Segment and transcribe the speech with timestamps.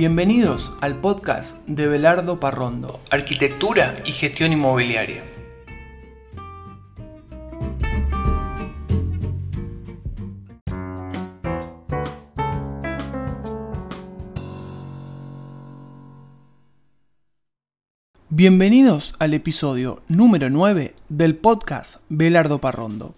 [0.00, 5.22] Bienvenidos al podcast de Belardo Parrondo, Arquitectura y Gestión Inmobiliaria.
[18.30, 23.14] Bienvenidos al episodio número 9 del podcast Belardo Parrondo.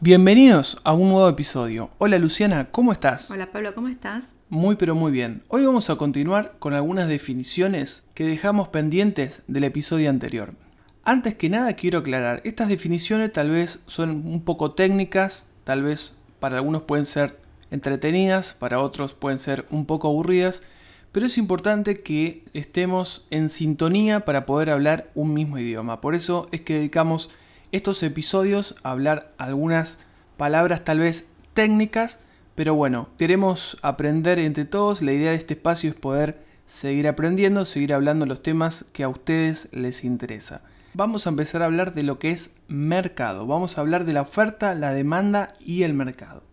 [0.00, 1.88] Bienvenidos a un nuevo episodio.
[1.96, 3.30] Hola Luciana, ¿cómo estás?
[3.30, 4.24] Hola Pablo, ¿cómo estás?
[4.54, 5.42] Muy pero muy bien.
[5.48, 10.54] Hoy vamos a continuar con algunas definiciones que dejamos pendientes del episodio anterior.
[11.02, 16.20] Antes que nada quiero aclarar, estas definiciones tal vez son un poco técnicas, tal vez
[16.38, 17.36] para algunos pueden ser
[17.72, 20.62] entretenidas, para otros pueden ser un poco aburridas,
[21.10, 26.00] pero es importante que estemos en sintonía para poder hablar un mismo idioma.
[26.00, 27.28] Por eso es que dedicamos
[27.72, 32.20] estos episodios a hablar algunas palabras tal vez técnicas,
[32.54, 35.02] pero bueno, queremos aprender entre todos.
[35.02, 39.08] La idea de este espacio es poder seguir aprendiendo, seguir hablando los temas que a
[39.08, 40.62] ustedes les interesa.
[40.94, 43.46] Vamos a empezar a hablar de lo que es mercado.
[43.46, 46.44] Vamos a hablar de la oferta, la demanda y el mercado.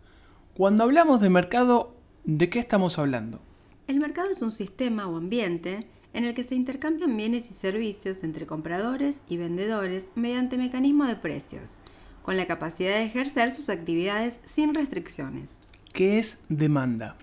[0.55, 3.39] Cuando hablamos de mercado, ¿de qué estamos hablando?
[3.87, 8.23] El mercado es un sistema o ambiente en el que se intercambian bienes y servicios
[8.23, 11.77] entre compradores y vendedores mediante mecanismo de precios,
[12.23, 15.57] con la capacidad de ejercer sus actividades sin restricciones.
[15.93, 17.17] ¿Qué es demanda?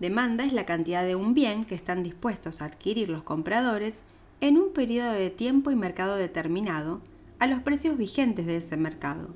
[0.00, 4.02] Demanda es la cantidad de un bien que están dispuestos a adquirir los compradores
[4.40, 7.00] en un periodo de tiempo y mercado determinado
[7.38, 9.28] a los precios vigentes de ese mercado.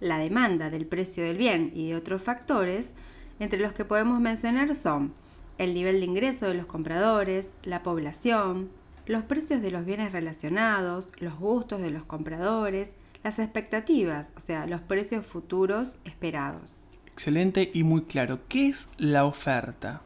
[0.00, 2.92] La demanda del precio del bien y de otros factores,
[3.38, 5.14] entre los que podemos mencionar son
[5.56, 8.68] el nivel de ingreso de los compradores, la población,
[9.06, 12.90] los precios de los bienes relacionados, los gustos de los compradores,
[13.22, 16.85] las expectativas, o sea, los precios futuros esperados.
[17.16, 18.40] Excelente y muy claro.
[18.46, 20.02] ¿Qué es la oferta?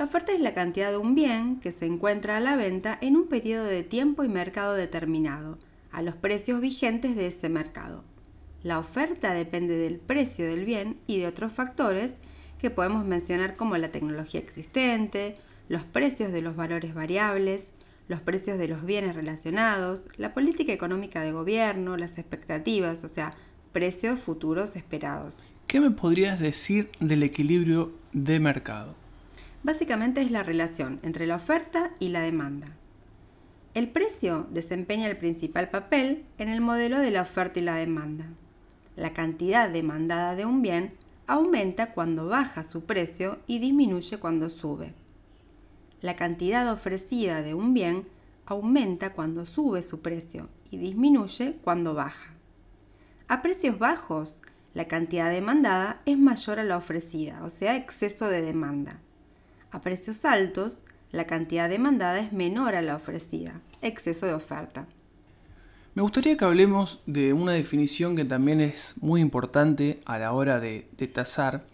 [0.00, 3.14] La oferta es la cantidad de un bien que se encuentra a la venta en
[3.14, 5.60] un periodo de tiempo y mercado determinado,
[5.92, 8.02] a los precios vigentes de ese mercado.
[8.64, 12.14] La oferta depende del precio del bien y de otros factores
[12.58, 15.36] que podemos mencionar como la tecnología existente,
[15.68, 17.68] los precios de los valores variables,
[18.08, 23.34] los precios de los bienes relacionados, la política económica de gobierno, las expectativas, o sea,
[23.70, 25.44] precios futuros esperados.
[25.70, 28.96] ¿Qué me podrías decir del equilibrio de mercado?
[29.62, 32.74] Básicamente es la relación entre la oferta y la demanda.
[33.74, 38.26] El precio desempeña el principal papel en el modelo de la oferta y la demanda.
[38.96, 40.94] La cantidad demandada de un bien
[41.28, 44.92] aumenta cuando baja su precio y disminuye cuando sube.
[46.00, 48.08] La cantidad ofrecida de un bien
[48.44, 52.34] aumenta cuando sube su precio y disminuye cuando baja.
[53.28, 54.42] A precios bajos,
[54.72, 59.00] la cantidad demandada es mayor a la ofrecida, o sea, exceso de demanda.
[59.72, 64.86] A precios altos, la cantidad demandada es menor a la ofrecida, exceso de oferta.
[65.94, 70.60] Me gustaría que hablemos de una definición que también es muy importante a la hora
[70.60, 71.64] de, tasar,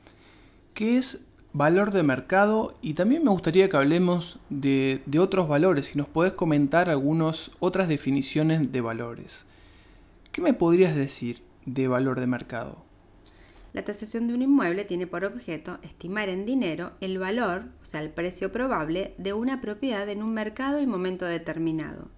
[0.72, 5.86] que es valor de mercado y también me gustaría que hablemos de, de otros valores,
[5.86, 9.44] si nos podés comentar algunas otras definiciones de valores.
[10.32, 12.85] ¿Qué me podrías decir de valor de mercado?
[13.76, 18.00] La tasación de un inmueble tiene por objeto estimar en dinero el valor, o sea,
[18.00, 22.08] el precio probable, de una propiedad en un mercado y momento determinado.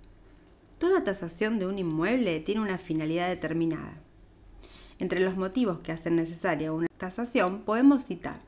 [0.79, 3.95] Toda tasación de un inmueble tiene una finalidad determinada.
[5.01, 8.39] Entre los motivos que hacen necesaria una tasación podemos citar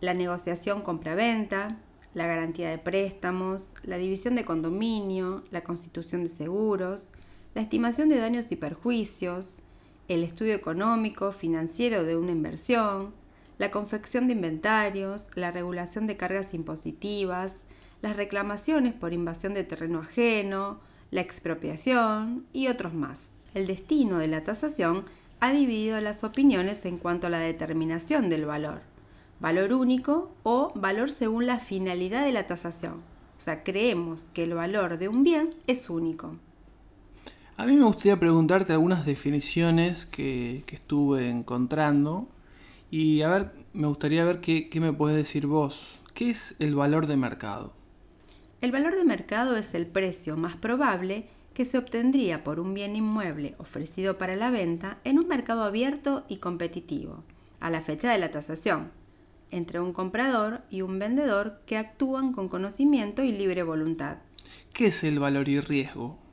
[0.00, 1.76] la negociación compra-venta,
[2.14, 7.10] la garantía de préstamos, la división de condominio, la constitución de seguros,
[7.54, 9.58] la estimación de daños y perjuicios,
[10.08, 13.14] el estudio económico, financiero de una inversión,
[13.58, 17.52] la confección de inventarios, la regulación de cargas impositivas,
[18.02, 20.80] las reclamaciones por invasión de terreno ajeno,
[21.10, 23.30] la expropiación y otros más.
[23.54, 25.04] El destino de la tasación
[25.40, 28.82] ha dividido las opiniones en cuanto a la determinación del valor,
[29.40, 33.02] valor único o valor según la finalidad de la tasación.
[33.36, 36.36] O sea, creemos que el valor de un bien es único.
[37.58, 42.28] A mí me gustaría preguntarte algunas definiciones que, estuve encontrando
[42.90, 45.98] y a ver, me gustaría ver qué, qué me puedes decir vos.
[46.12, 47.72] ¿Qué es el valor de mercado?
[48.60, 52.94] El valor de mercado es el precio más probable que se obtendría por un bien
[52.94, 57.24] inmueble ofrecido para la venta en un mercado abierto y competitivo,
[57.60, 58.90] a la fecha de la tasación,
[59.50, 64.18] entre un comprador y un vendedor que actúan con conocimiento y libre voluntad.
[64.74, 66.25] ¿Qué es el valor y riesgo?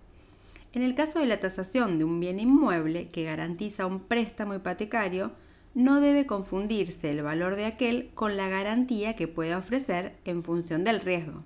[0.73, 5.31] En el caso de la tasación de un bien inmueble que garantiza un préstamo hipotecario,
[5.75, 10.83] no debe confundirse el valor de aquel con la garantía que puede ofrecer en función
[10.83, 11.43] del riesgo.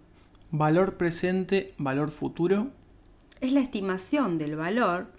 [0.51, 2.69] Valor presente, valor futuro.
[3.41, 5.11] Es la estimación del valor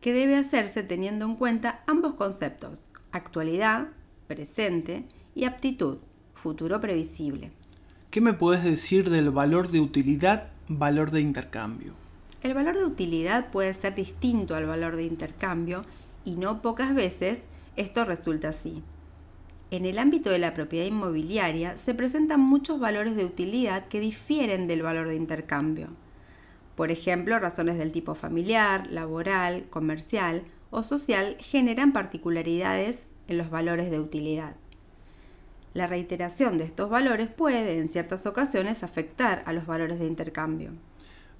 [0.00, 3.88] que debe hacerse teniendo en cuenta ambos conceptos, actualidad,
[4.26, 5.04] presente,
[5.34, 5.98] y aptitud,
[6.34, 7.52] futuro previsible.
[8.10, 11.92] ¿Qué me puedes decir del valor de utilidad, valor de intercambio?
[12.42, 15.84] El valor de utilidad puede ser distinto al valor de intercambio
[16.24, 17.42] y no pocas veces
[17.76, 18.82] esto resulta así.
[19.70, 24.66] En el ámbito de la propiedad inmobiliaria se presentan muchos valores de utilidad que difieren
[24.66, 25.88] del valor de intercambio.
[26.76, 33.90] Por ejemplo, razones del tipo familiar, laboral, comercial o social generan particularidades en los valores
[33.90, 34.56] de utilidad.
[35.74, 40.72] La reiteración de estos valores puede, en ciertas ocasiones, afectar a los valores de intercambio.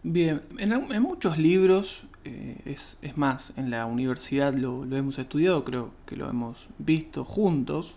[0.02, 6.16] Bien, en, muchos libros, eh, es, más, en la universidad lo, hemos estudiado, creo que
[6.16, 7.96] lo hemos visto juntos,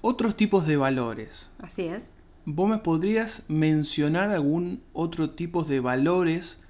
[0.00, 1.52] otros tipos de valores.
[1.60, 2.08] Así es.
[2.44, 6.60] ¿Vos me podrías mencionar algún otro tipo de valores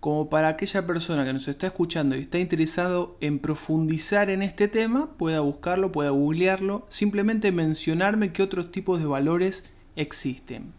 [0.00, 4.68] como para aquella persona que nos está escuchando y está interesado en profundizar en este
[4.68, 9.64] tema, pueda buscarlo, pueda googlearlo, simplemente mencionarme qué otros tipos de valores
[9.96, 10.72] existen.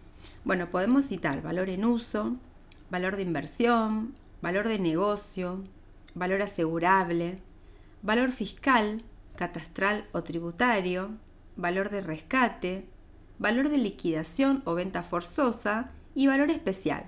[0.45, 2.37] Bueno, podemos citar valor en uso,
[2.89, 5.63] valor de inversión, valor de negocio,
[6.15, 7.39] valor asegurable,
[8.01, 9.03] valor fiscal,
[9.35, 11.11] catastral o tributario,
[11.55, 12.85] valor de rescate,
[13.37, 17.05] valor de liquidación o venta forzosa y valor especial.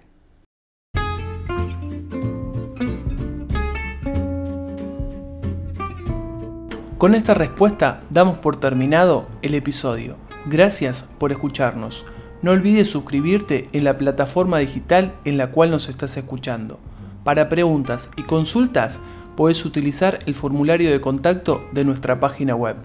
[6.98, 10.18] Con esta respuesta damos por terminado el episodio.
[10.45, 12.06] Gracias por escucharnos.
[12.42, 16.80] No olvides suscribirte en la plataforma digital en la cual nos estás escuchando.
[17.24, 19.00] Para preguntas y consultas
[19.36, 22.78] puedes utilizar el formulario de contacto de nuestra página web.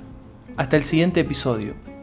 [0.59, 1.96] Hasta el siguiente episodio.